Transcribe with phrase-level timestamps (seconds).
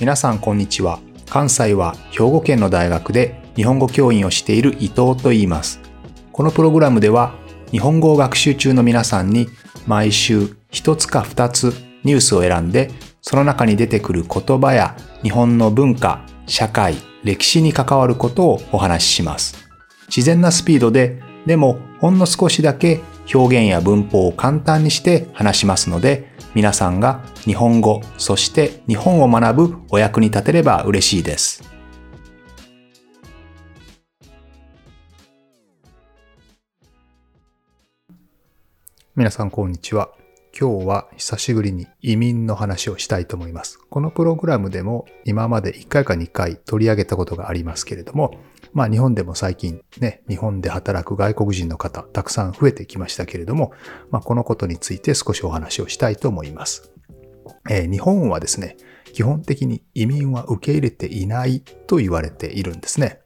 [0.00, 0.98] 皆さんこんにちは。
[1.30, 5.80] 関西は兵庫県の大学で日本語教員をしている伊藤と言います。
[6.32, 7.34] このプログラムでは
[7.70, 9.46] 日本語を学習中の皆さんに
[9.86, 12.90] 毎週一つか二つニュースを選んで
[13.22, 19.56] その中に出てくる言葉や日本の文化、社会、歴史に関わることをお話しします。
[20.08, 23.00] 自然なスピードで、でもほんの少しだけ
[23.32, 31.64] 表現や文法を簡単にして話しますので、皆さんが日本語、そして日本を学ぶお役に立てれば嬉しいです。
[39.16, 40.10] 皆さんこんにちは。
[40.56, 43.80] 今日は久しぶりに移民の話をしたいと思います。
[43.90, 48.38] このプログラムでも今まで1回か2回取り上げたことがありますけれども、
[48.72, 53.72] まあ日本でも最近ね、日本で働く外国人の方たくさん増えてきましたけれども、
[54.12, 56.92] まあこのことについて少しお話をしたいと思います。
[57.68, 58.76] えー、日本はですね、
[59.12, 63.23] 基本的に移民は受け入れていないと言われているんですね。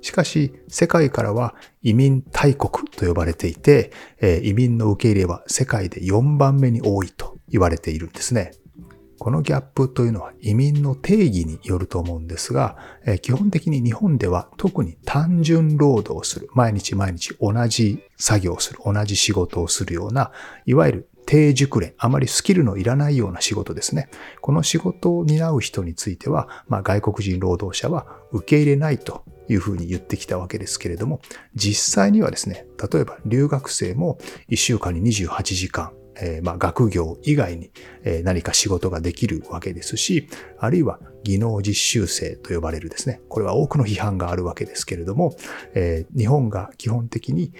[0.00, 3.92] しかし、世界からは移民大国と呼ばれていて、
[4.42, 8.52] 移民の受け入れは世界で4番目に多いと言われているんですね。
[9.18, 12.76] このギャップというのは移民の定義によると思うんですが、
[13.20, 20.30] 基本的に日本では特に単純労働をする、毎日毎日同じ作業をする、同じ仕事をするような、
[20.66, 24.08] いわゆる低熟練、あまりスキルのいらないような仕事ですね。
[24.40, 31.20] この仕事を担う人については、まあ、外国人労働者は受け入れないというふうに言ってきたわけですけれども、
[31.54, 34.18] 実際にはですね、例えば留学生も
[34.50, 37.70] 1週間に28時間、えー、まあ学業以外に
[38.24, 45.36] 何か仕事ができるわけですし、あるいは技能実習生と呼ばれるですね、これは多くの批判があるわけですけれども、
[45.74, 47.52] えー、日本が基本的に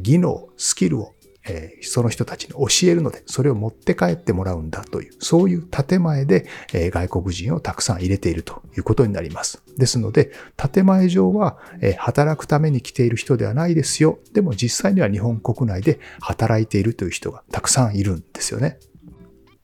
[0.00, 1.15] 技能、スキルを
[1.48, 9.62] え、その人たちに教えるので、それを持って帰ってもらうんだという、そういう建前で、え、外国人をたくさん入れているということになります。
[9.76, 14.18] ですので、建前上は、え、働くために来ている人ではないですよ。
[14.32, 18.78] でも実際には日本国内で働いているという人がたくさんいるんですよね。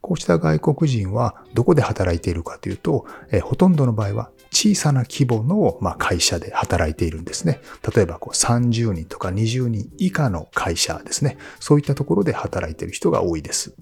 [0.03, 7.61] こうした外国人はどこで働いているかというと、え、ほとんどの場合は小さな規模の、ま、会社で働いているんですね。
[7.95, 11.39] 例えばこう30人とか20人以下の会社ですね。
[11.61, 13.75] そういったところで働いている人が多いです。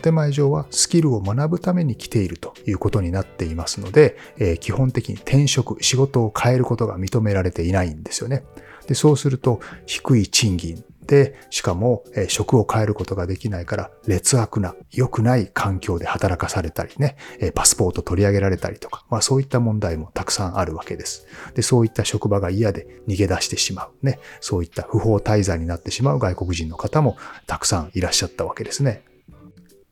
[0.00, 8.44] 建前上はスキルを学ぶために来ているということになっていますので、えー、基本的に転職、仕事を変えることが認められていないんですよね。
[8.86, 21.26] でそうすると、低い賃金、で、しかも、え職を変えることができないから、劣悪な、良くない環境で働かされたりね、えパスポート取り上げられたりとか、まあそういった問題もたくさんあるわけです。
[21.54, 29.04] で、そういった職場が嫌で逃げ出してしまうね、そういった不法滞在になってしまう外国人の方もたくさんいらっしゃったわけですね。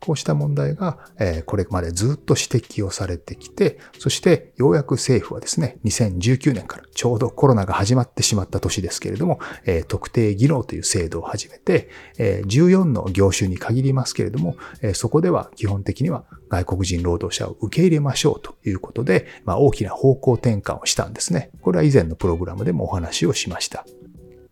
[0.01, 21.51] こうした問題が、えこれまでずっと指摘をされてきて、そしてようやく政府はですね、2019年からちょうどコロナが始まってしまった年ですけれども、え特定技能という制度を始めて、え14の業種に限りますけれども、えそこでは基本的には外国人労働者を受け入れましょうということで、まあ、大きな方向転換をしたんですね。
[21.63, 23.87] これは以前のプログラムでもお話をしました。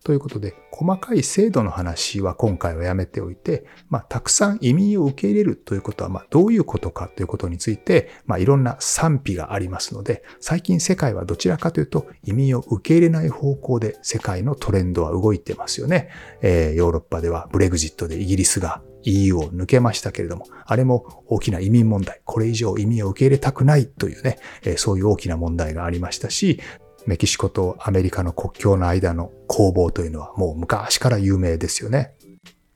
[0.04, 16.10] ということで、細かい制度の話は今回はやめておいて、まあ、たくさん移民を受け入れるということは、まあ、どういうことかということについて、まあ、いろんな賛否がありますので、最近世界はどちらかというと、移民を受け入れない方向で世界のトレンドは動いてますよね。
[16.42, 24.38] えー、ヨーロッパではブレグジットでイギリスが EU を抜けましたけれども、あれも大きな移民問題、これ以上移民を受け入れたくないというね、
[24.76, 26.60] そういう大きな問題がありましたし、
[27.09, 32.13] メキシコとアメリカの国境の間の攻防というのはもう昔から有名ですよね。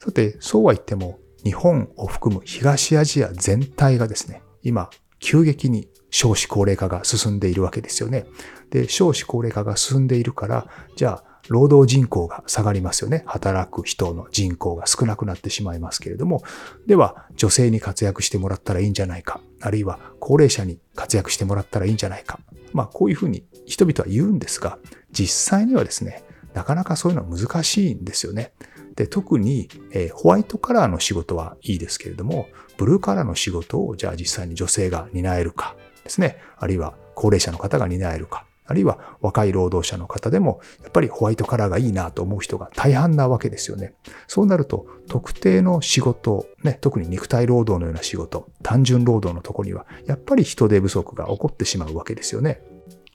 [0.01, 4.89] さて、そうは言っても、日本を含む東アジア全体がですね、今、
[5.19, 8.25] 急激に少子高齢化が進んでいるわけですよね。
[8.71, 10.67] で、少子高齢化が進んでいるから、
[10.97, 13.25] じゃあ、労働人口が下がりますよね。
[13.27, 16.43] 働く人の人口が少なくなってしまいますけれども、
[16.87, 22.41] では女性に活躍してもらったらいいんじゃないか、あるいは高齢者に活躍してもらったらいいんじゃないか。
[22.73, 24.79] まあこういうふうに人々は言うんですが、
[25.11, 26.25] 実際にはですね、
[26.55, 28.53] なかなかそういうのは難しいんですよね。
[28.95, 43.95] で特に、えー、ホワイトカラーの仕事はいいですけれども、ブルーカラーの仕事をじゃあ実際に女性が担えるかですね、あるいは高齢者の方が担えるか、あるいは若い労働者の方でも、やっぱりホワイトカラーがいいなと思う人が大半なわけですよね。
[44.29, 52.63] そうなると、特定の仕事、ね、特に肉体労働のような仕事、単純労働のところには、やっぱり人手不足が起こってしまうわけですよね。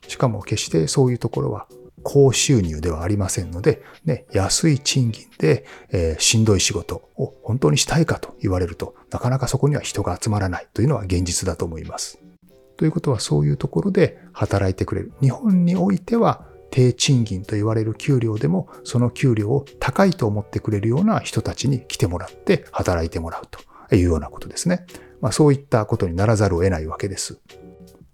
[0.07, 1.67] しかも決してそういうところは
[2.03, 12.19] 高収入ではありませんので、ね、安い賃金で、えー、しんどい仕事を本当にしたいかと言われると、なかなかそこには人が集まらないというのは現実だと思います。
[12.77, 15.11] ということはそういうところで働いてくれる。
[15.21, 24.85] 日本においては低賃金と言われる給料でもその給料を高いと思ってくれるような人たちに来てもらって働いてもらうというようなことですね。
[25.21, 27.39] まあそういったことにならざるを得ないわけです。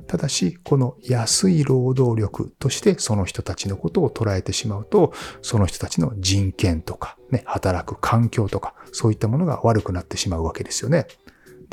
[0.07, 11.07] ただし、この安い労働力としてその人たちのことを捉えてしまうと、その人たちの人権とか、ね、働く環境とか、そういったものが悪くなってしまうわけですよね。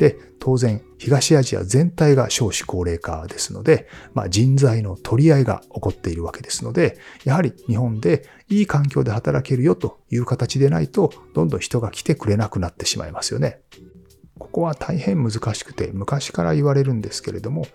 [0.01, 13.61] で、当然、東アジア全体が少子高齢化ですので、まあ、人材の取り合いが起こっているわけですので、やはり日本でいい環境で働けるよという形でないと、どんどん人が来てくれなくなってしまいますよね。
[14.39, 17.67] ここは大変難しくて、昔から言われるんですけれども、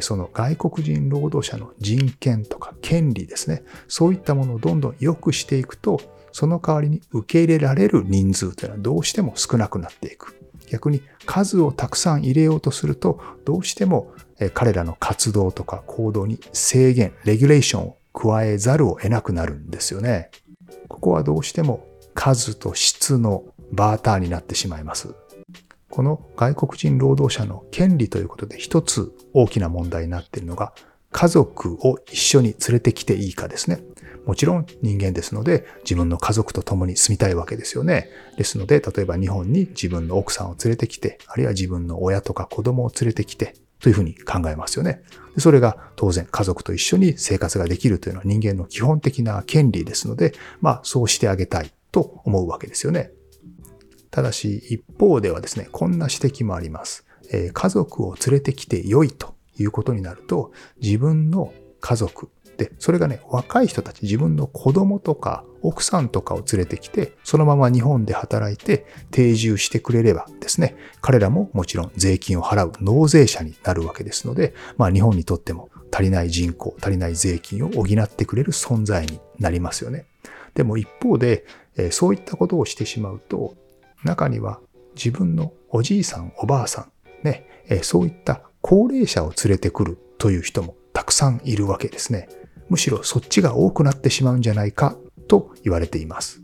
[0.00, 6.00] その外国人労働者の人権とか権利ですね、そういったものをどんどん良くしていくと、
[6.32, 10.43] その代わりに受け入れられる人数というのはどうしても少なくなっていく。
[10.68, 14.12] 逆に数をたくさん入れようとすると、どうしても
[14.54, 20.30] 彼らの活動とか行動に制限、レギュレーションを加えざるを得なくなるんですよね。
[20.88, 25.14] ここはどうしても数と質のバーターになってしまいます。
[25.90, 30.72] この外国人労働者の権利ということで一つ大きな問題になっているのが、
[31.12, 33.80] 家族を一緒に連れてきていいかですね。
[34.26, 38.08] もちろん人間ですので、自分の家族と共に住みたいわけですよね。
[38.36, 45.02] ですので、例えば日本に自分の奥さんを連れてきて、あるいは自分の親とか子供を連れてきて、というふうに考えますよね。
[45.36, 53.10] それが当然家族と一緒に生活ができるというのは人間の基本的な権利ですので、まあそうしてあげたいと思うわけですよね。
[54.10, 57.04] ただし一方ではですね、こんな指摘もあります。
[57.30, 80.06] えー、家族を連れてきて良いということになると、自分の家族、で、それがね、若い人たち、自分の子供とか奥さんとかを連れてきて、そのまま日本で働いて定住してくれればですね、彼らももちろん税金を払う納税者になるわけですので、まあ日本にとっても足りない人口、足りない税金を補ってくれる存在になりますよね。
[80.54, 81.44] でも一方で、
[81.90, 83.56] そういったことをしてしまうと、
[84.04, 84.60] 中には
[84.94, 86.88] 自分のおじいさん、おばあさ
[87.22, 87.48] ん、ね、
[87.82, 92.28] そういった高齢者を連れてくるという人もたくさんいるわけですね。
[92.74, 94.96] むしろそっちが多くなってしまうんじゃないか
[95.28, 96.42] と言われています。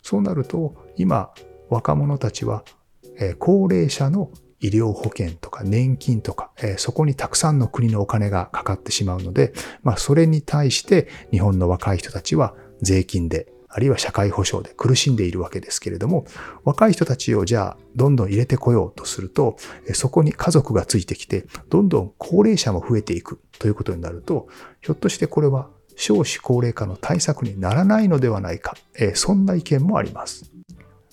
[0.00, 1.30] そうなると、今、
[1.68, 2.62] 若者たちは、
[3.18, 4.30] え高齢者の
[4.60, 16.24] 医療保険とか年金とか、えそこにたくさんの国のお金がかかってしまうので、まあ、それに対して日本の若い人たちは税金であるいは社会保障で苦しんでいるわけですけれども、
[16.64, 19.58] 若い人たちをじゃあどんどん入れてこようとすると、
[19.92, 24.48] そこに家族がついてきて、どんどん高齢者も増えていくということになると、
[24.80, 28.78] ひょっとしてこれは少子高齢化の対策にならないのではないか、
[29.12, 30.50] そんな意見もあります。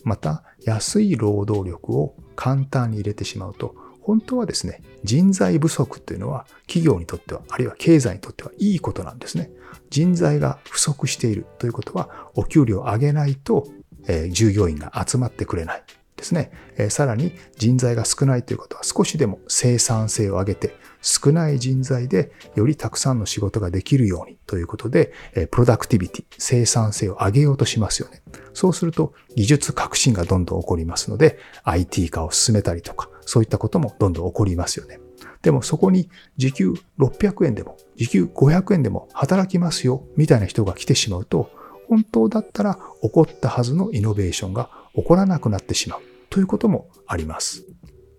[0.06, 9.50] また、安い労働力を簡単に入れてしまうと、本当はですね、人材不足っていうのは企業にとっては、あるいは経済にとってはいいことなんですね。
[9.90, 13.68] 人材が不足しているということは、お給料を上げないと、
[14.08, 15.84] え、従業員が集まってくれない
[16.18, 16.52] ですね。
[16.78, 28.22] え、さらに人材が少ないということは少しでも生産性を上げて、少ない人材でよりたくさんの仕事ができるようにということで、え、プロダクティビティ、生産性を上げようとしますよね。
[28.54, 35.00] そうすると技術革新がどんどん起こりますので、IT 化を進めたりとか、そういったこともどんどん起こりますよね。
[35.42, 41.50] でもそこに時給600円でも、時給500円でも働きますよ、みたいな人が来てしまうと、
[41.90, 47.66] 本当だったら起こったはずのイノベーションが起こらなくなってしまうということもあります。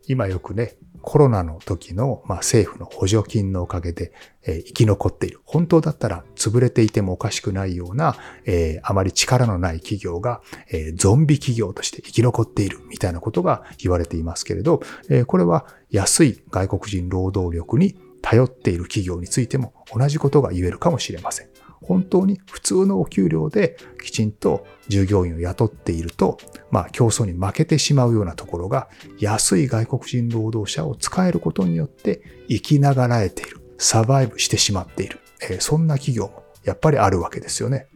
[0.07, 5.41] 今よくね、コロナの時の、まあ、政府の補助金のおかげで、えー、生き残っている。
[5.45, 14.81] 本当だったら潰れていてもおかしくないような、えー、あまり力のない企業が、えー、ゾンビ企業として生き残っているみたいなことが言われていますけれど、
[15.11, 21.49] えこれは安い外国人労働力に頼っている企業についても同じことが言えるかもしれません。
[21.87, 26.39] 本当に普通のお給料できちんと従業員を雇っていると、
[26.71, 28.89] まあ競争に負けてしまうようなところが
[29.19, 37.87] 安い外国人労働者を使えることによって生きながらえている、サバイブしてしまっている、えー、そんな企業もやっぱりあるわけですよね。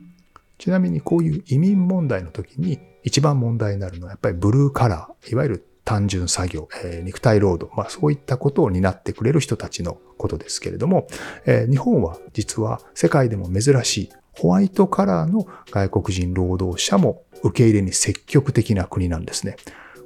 [0.59, 11.07] ちなみにこういう移民問題の時に一番問題になるのはやっぱりブルーカラー、いわゆる単純作業、えー、肉体労働、まあそういったことを担ってくれる人たちのことですけれども、
[11.47, 19.57] えー、日本は実は世界でも珍しいホワイトカラーの外国人労働者も受け入れに積極的な国なんですね。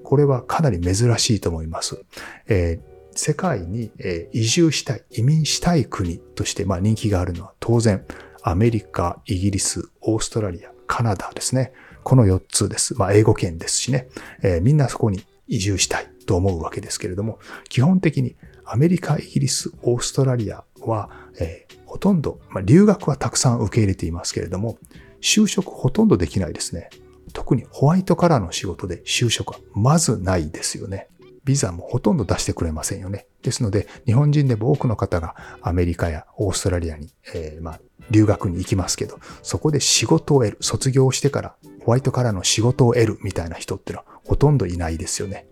[0.04, 2.04] これはかなり珍しいと思います。
[2.46, 3.90] えー世界に
[4.32, 8.06] 移住したい、移民したい国としてまあ人気があるのは当然
[8.42, 11.74] アメリカ、イギリス、オーストラリア、カナダですね。
[12.04, 12.94] この4つです。
[12.94, 14.08] まあ英語圏ですしね。
[14.42, 24.78] えー、みんなそこに移住したいと思うわけですけれども、基本的にアメリカ、イギリス、オーストラリアは、えー、ほとんど、まあ、留学はたくさん受け入れていますけれども、
[25.20, 26.90] 就職ほとんどできないですね。
[27.32, 31.08] 特にホワイトカラーの仕事で就職はまずないですよね。
[31.44, 33.26] ビザもほとんど出してくれませんよね。
[33.42, 37.80] ですので、日本人でも多くの方がアメリカやオーストラリアに、えー、まあ、
[38.10, 45.46] 留学に行きますけど、そこで仕事を得る、卒業してからホワイトカラーの仕事を得るみたいな人ってのはほとんどいないですよね。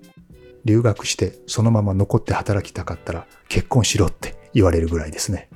[0.64, 5.48] 留学してそのまま残って働きたかったら結婚しろって言われるぐらいですね。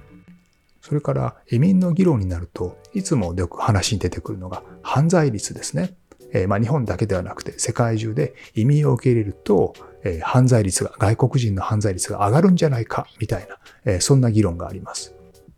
[0.80, 5.94] それから移民の議論になるといつもよく話に出てくるのが犯罪率ですね。
[6.32, 15.14] えー、まあ日本だけではなくて世界中で移民を受け入れると、えー、犯罪率が、外国人の犯罪率が上がるんじゃないかみたいな、えー、そんな議論があります。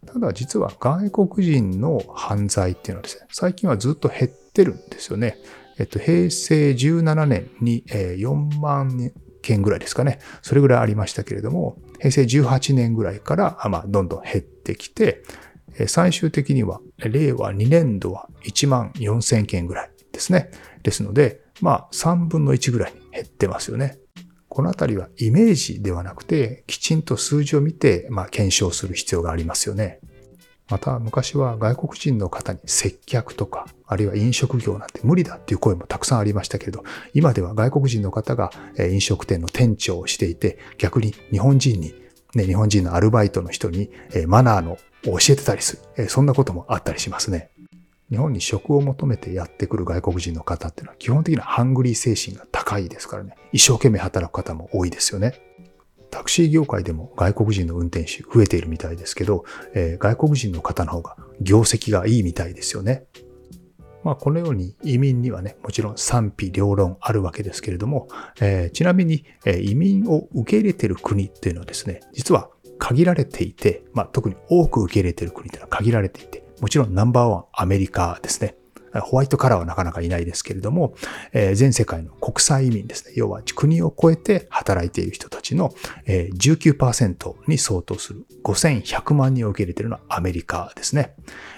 [0.07, 5.37] ただ実は外国人の犯罪っていうのはですね、最近はずっと減ってるんですよね。
[5.79, 10.19] えっと、平成17年に4万件ぐらいですかね。
[10.41, 15.23] それぐらいありましたけれども、平成18年ぐらいから、まあ、どんどん減ってきて、
[15.87, 20.51] 最終的には、令和2年度は1万4000件ぐらいですね。
[20.83, 23.99] ですので、まあ、3分の1ぐらいに減ってますよね。
[24.49, 30.01] このあたりはイメージではなくて、きちんと数字を見て、まあ、検証する必要がありますよね。
[30.69, 36.83] また昔は外国人の方に接客とか、あるいは飲食業なんて無理だっていう声もたくさんありましたけれど、
[37.15, 41.95] 今では外国人の方が飲食店の店長をしていて、逆に日本人に、
[42.35, 43.91] ね、日本人のアルバイトの人に
[44.27, 47.51] マナーのを教えてたりする、そんなこともあったりしますね。
[48.11, 55.41] 日本に食を求めてやってくる外国人の方っていうのは基本的なハングリー精神が高いですからね、一生懸命働く方も多いですよね。
[56.17, 59.45] タクシー業界でも外国人の運転手増えているみたいですけど、
[59.75, 63.05] えー、外国人の方の方が業績がいいみたいですよね。
[64.03, 68.09] まあ、このように移民にはね、もちろん賛否両論あるわけですけれども、
[68.41, 78.55] えー、ちなみに、え移民を受け入れている国っていうのはですね、実は限られていて、まあ、特に多く受け入れている国っていうのは限られていて、もちろんナンバーワンアメリカですね。
[79.03, 80.95] ホワイトカラーはなかなかいないですけれども、
[81.33, 83.13] えー、全世界の国際移民ですね。
[83.17, 85.75] 要は国を超えて働いている人たちの、
[86.07, 91.15] えー、19%に相当する5100万人を受け入れているのはアメリカですね。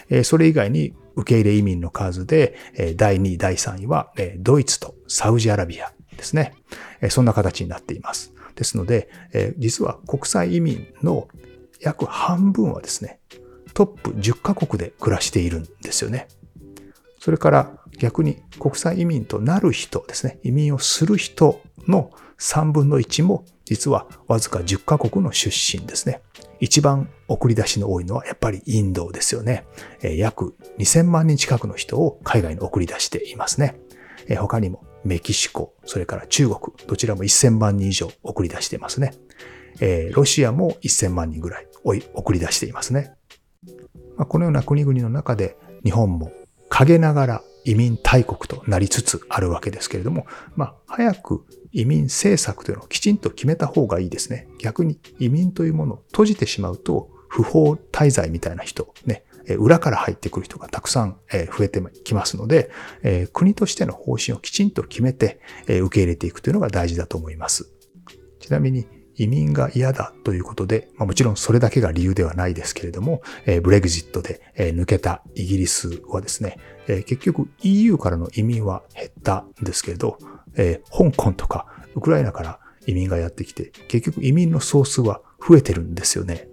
[0.09, 6.55] えー、それ以外に受け入れ移民の数で、えー、第2位、第3位は、えー、ドイツとサウジアラビアですね。
[7.01, 8.33] えー、そんな形になっています。
[8.55, 11.29] ですので、えー、実は国際移民の
[11.81, 13.21] 約半分はですね、
[13.75, 16.27] トップ10カ国で暮らしているんですよね。
[17.21, 26.23] それから逆に国際移民となる人ですね、移民をする人の3分の1も実はわずか10カ国の出身ですね。
[26.61, 29.67] 一番送り出しの多いのはやっぱりインドですよね。
[30.03, 33.81] 約2000万人近くの人を海外に送り出していますね。
[34.39, 39.15] 他にもメキシコ、それから中国、どちらも1000万人以上送り出していますね。
[40.13, 41.67] ロシアも1000万人ぐらい
[42.15, 43.15] 送り出していますね。
[44.17, 46.33] このような国々の中で日本も
[46.69, 54.49] 陰ながら移民大国となりつつあるわけですけれども、まあ、早く移民政策というのをきちんと決めた方がいいですね。
[54.59, 59.25] 逆に移民というものを閉じてしまうと、不法滞在みたいな人、ね、
[59.59, 62.71] 裏から入ってくる人がたくさん増えてきますので、
[63.35, 67.71] 国としての方針をきちんと決めて受け入れていくというのが大事だと思います。
[68.41, 68.87] ちなみに
[69.19, 80.19] 移民が嫌だということで、まあ、もちろんそれだけが理由ではないですけれども、えー、ブレグジットで、えー、抜けたイギリスはですね、えー、結局 EU からの移民は減ったんですけれど、
[80.57, 86.49] えー、香港とかウクライナから移民がやってきて、結局移民の総数は増えてるんですよね。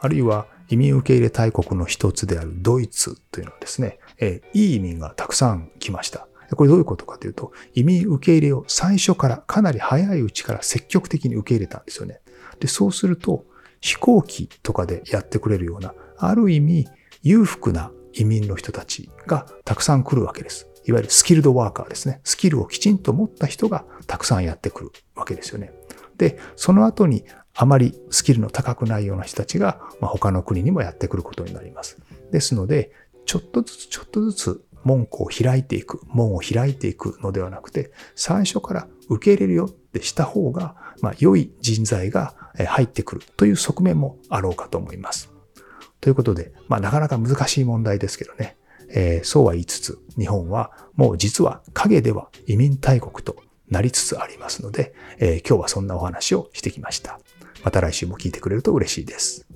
[0.00, 6.26] あるいは移民受け入れ大国の一つであるドイツというのはですね、えー、いい移民がたくさん来ました。
[6.50, 12.20] これどういうことかというと、移民受け入れを最初からかなり早いうちから積極的に受け入れたんですよね。
[12.60, 13.44] で、そうすると、
[13.80, 16.88] 飛行機とかでやってくれるような、ある意味
[17.22, 20.68] 裕福な移民の人たちがたくさん来るわけです。
[20.86, 22.20] いわゆるスキルドワーカーですね。
[22.24, 25.72] スキルをきちんと持った人がたくさんやってくるわけですよね。
[26.16, 27.24] で、その後に
[27.54, 31.98] あまりスキルの高くないような人たちが、まあ、他の国にもやってくることになります。
[32.30, 32.90] ですので、
[33.26, 45.30] ちょっとずつちょっとずつ門戸を開いていく、門を開いていくのではなくて、最初から受け入れるよってした方が、まあ、良い人材が入ってくるという側面もあろうかと思います。
[46.00, 48.56] ということで、まあ、なかなか難しい問題ですけどね、
[48.90, 53.36] えー、そうは言いつつ、日本はもう実は影では移民大国と
[53.68, 57.18] なりつつありますので、えー、今日はそんなお話をしてきました。
[57.64, 59.46] また来週も聞いてくれると嬉しいです。